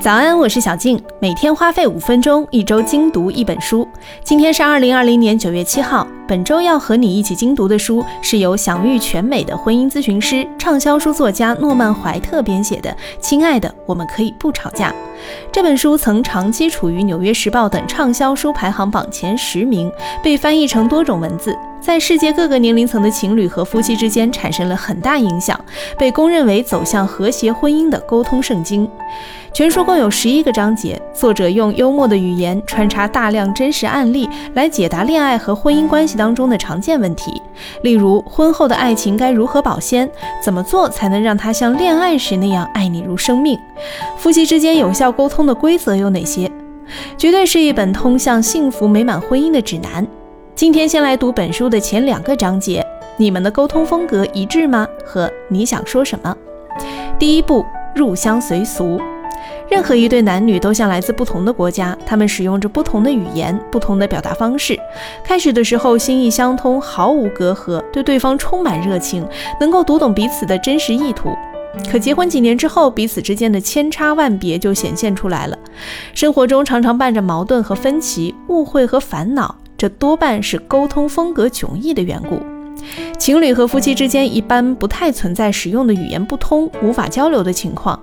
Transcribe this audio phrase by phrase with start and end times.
[0.00, 3.86] 早安，我是小静，每天花费五分钟，一周精读一本书。
[4.24, 12.88] 今天是二零二零年九月七号，本周要和你一起精读的书是由享誉全美的婚姻咨询师、畅销书作家诺曼怀特编写的
[13.20, 14.90] 《亲爱的，我们可以不吵架》。
[15.50, 19.90] 这本书曾长期处于《纽约时报》等畅销书排行榜前十名，
[20.22, 25.58] 被翻译成多种文字，在世界各个年龄层的情侣和夫妻之间产生了很大影响，
[25.98, 28.88] 被公认为走向和谐婚姻的沟通圣经。
[29.52, 37.40] 全书共有十一个章节，作者用幽默的语言穿插大量真实案例来解答恋爱和婚姻关系当中的常见问题，
[37.82, 40.08] 例如婚后的爱情该如何保鲜，
[40.42, 43.58] 怎么做才能让他像恋爱时那样爱你如生命，
[44.16, 46.50] 夫妻之间有效沟通的规则有哪些？
[47.16, 50.06] 绝对是一本通向幸福美满婚姻的指南。
[50.54, 52.84] 今天先来读本书的前两个章节，
[53.16, 54.86] 你们的沟通风格一致吗？
[55.04, 56.36] 和你想说什么？
[57.18, 59.00] 第一步，入乡随俗。
[59.70, 64.76] 任何一对男女都像来自不同的国家，他们使用着不同的语言、不同的表达方式。
[65.22, 69.24] 开始的时候心意相通，毫无隔阂，对对方充满热情，
[69.60, 71.30] 能够读懂彼此的真实意图。
[71.88, 75.56] 可结婚几年之后，彼此之间的千差万别就显现出来了。
[76.14, 82.40] 生活中常常伴着矛盾和分歧、误会和烦恼，这多半是沟通风格迥异的缘故。
[83.18, 87.98] 情侣和夫妻之间一般不太存在使用的语言不通、无法交流的情况，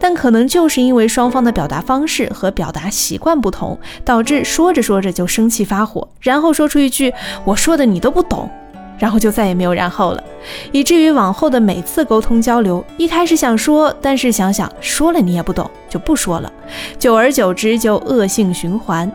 [0.00, 7.12] 但可能就是因为双方的表达方式和表达习惯不同，导致说着说着就生气发火，然后说出一句
[7.44, 8.50] “我说的你都不懂”，
[8.98, 10.22] 然后就再也没有然后了，
[10.70, 16.52] 以至于往后的每次沟通交流，一开始想说，但是想想说了你也不懂，就不说了，
[16.98, 19.10] 久而久之就恶性循环。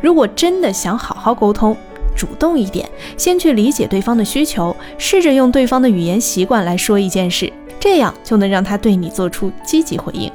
[0.00, 1.76] 如果真的想好好沟通，
[2.14, 10.30] 主动一点，先去理解对方的需求，试着用对方的语言习惯来说一件事，这样就能让他对你做出积极回应。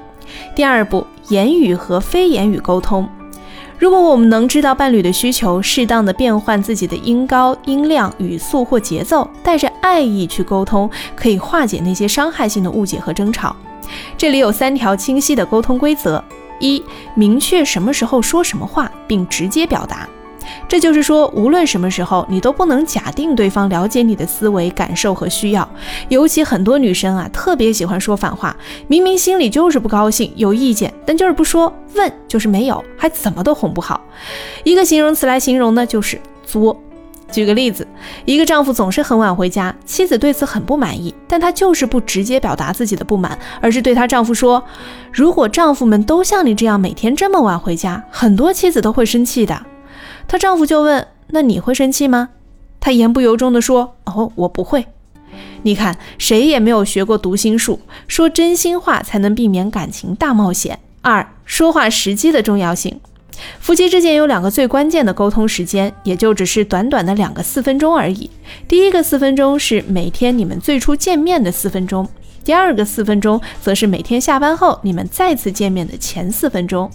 [0.55, 3.07] 第二步，言语和非言语沟通。
[3.79, 13.55] 如果我们能知道伴侣的需求，适当的变换自己的音高、音量、语速或节奏，带着爱意去沟通，可以化解那些伤害性的误解和争吵。
[14.17, 16.23] 这里有三条清晰的沟通规则：
[16.59, 20.09] 一、明确什么时候说什么话，并直接表达。
[20.67, 25.67] 这就是说，无论什么时候，你都不能假定对方了解你的思维、感受和需要。
[26.09, 28.55] 尤其很多女生啊，特别喜欢说反话，
[28.87, 34.01] 明明心里就是不高兴、有意见，但就是不说，问就是没有，还怎么都哄不好。
[34.63, 36.75] 一个形容词来形容呢，就是作。
[37.29, 37.85] 举个例子，
[38.23, 44.63] 一个丈夫总是很晚回家，妻子对此很不满意，但她就是不直接表达自己的不满，而是对她丈夫说
[45.11, 49.61] ：“如果丈夫们都像你这样每天这么晚回家，很多妻子都会生气的。”
[50.27, 52.29] 她丈夫就问：“那你会生气吗？”
[52.79, 54.87] 她言不由衷地说：“哦，我不会。”
[55.63, 60.79] 你看，谁也没有学过读心术，说真心话才能避免感情大冒险。
[61.01, 62.99] 二、说话时机的重要性。
[63.59, 68.29] 夫妻之间有两个最关键的沟通时间，也就只是短短的两个四分钟而已。
[68.67, 72.07] 第一个四分钟是每天你们最初见面的四分钟。
[72.47, 76.89] 第二个四分钟，则是每天下班后你们再次见面的前四分钟。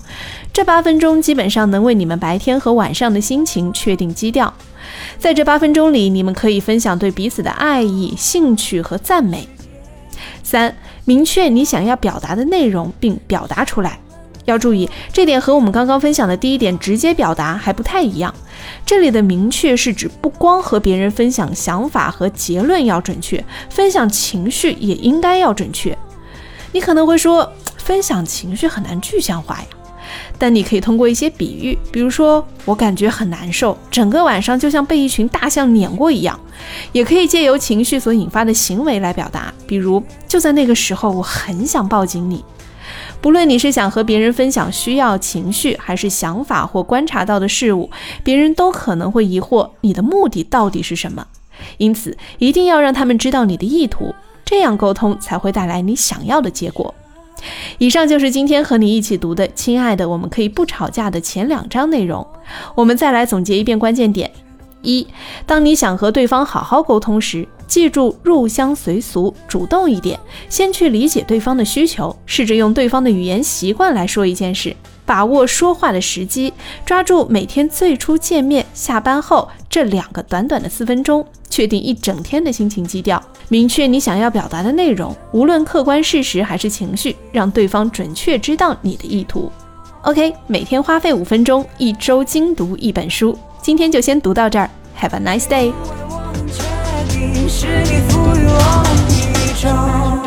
[0.50, 4.54] 这八分钟基本上能为你们白天和晚上的心情确定基调。
[5.18, 9.46] 在这八分钟里，你们可以分享对彼此的爱意、兴趣和赞美。
[10.42, 10.74] 三、
[11.04, 13.98] 明确你想要表达的内容，并表达出来。
[14.44, 18.34] 要注意，这点和我们刚刚分享的第一点直接表达还不太一样。
[18.84, 25.96] 这里的明确是指不光和别人分享想法和结论要准确，分享情绪也应该要准确。
[26.72, 29.66] 你可能会说，分享情绪很难具象化呀。
[30.38, 36.38] 但你可以通过一些比喻，比如说我感觉很难受，整个晚上就像被一群大象碾过一样。
[36.92, 42.44] 也可以借由情绪所引发的行为来表达，比如就在那个时候，我很想抱紧你。
[43.22, 47.88] 不论你是想和别人分享需要、情绪，还是想法或观察到的事物，
[48.24, 51.24] 别人都可能会疑惑你的目的到底是什么。
[51.78, 54.12] 因此，一定要让他们知道你的意图，
[54.44, 56.92] 这样沟通才会带来你想要的结果。
[57.78, 62.26] 以上就是今天和你一起读的，亲爱的，我们可以不吵架的前两章内容。
[62.74, 64.28] 我们再来总结一遍关键点。
[64.82, 65.06] 一，
[65.46, 70.20] 当你想和对方好好沟通时，记住入乡随俗，主动一点，
[70.50, 74.76] 先去理解对方的需求，试着用对方的语言习惯来说一件事，
[75.06, 76.52] 把握说话的时机，
[76.84, 89.50] 抓住每天最初见面、下班后这两个短短的四分钟，确定一整天的心情基调，明确你想要表达的内容，无论客观事实还是情绪，让对方准确知道你的意图。
[90.02, 93.34] OK，每天花费五分钟，一周精读一本书。
[93.62, 94.68] 今天就先读到这儿
[95.00, 95.72] ，Have a nice day。
[97.62, 100.21] 是你赋予我宇宙。